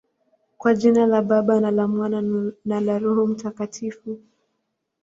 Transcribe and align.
Kwa 0.57 0.73
jina 0.75 1.05
la 1.05 1.21
Baba, 1.21 1.59
na 1.59 1.71
la 1.71 1.87
Mwana, 1.87 2.21
na 2.65 2.79
la 2.81 2.99
Roho 2.99 3.27
Mtakatifu. 3.27 4.19